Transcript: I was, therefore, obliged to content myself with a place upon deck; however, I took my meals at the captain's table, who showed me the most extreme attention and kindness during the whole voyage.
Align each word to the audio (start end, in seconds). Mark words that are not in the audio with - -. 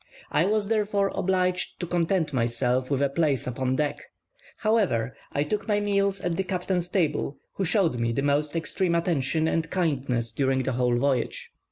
I 0.31 0.45
was, 0.47 0.67
therefore, 0.67 1.11
obliged 1.13 1.79
to 1.79 1.85
content 1.85 2.33
myself 2.33 2.89
with 2.89 3.03
a 3.03 3.09
place 3.09 3.45
upon 3.45 3.75
deck; 3.75 4.01
however, 4.57 5.15
I 5.31 5.43
took 5.43 5.67
my 5.67 5.79
meals 5.79 6.19
at 6.21 6.37
the 6.37 6.43
captain's 6.43 6.89
table, 6.89 7.37
who 7.53 7.65
showed 7.65 7.99
me 7.99 8.11
the 8.11 8.23
most 8.23 8.55
extreme 8.55 8.95
attention 8.95 9.47
and 9.47 9.69
kindness 9.69 10.31
during 10.31 10.63
the 10.63 10.71
whole 10.71 10.97
voyage. 10.97 11.51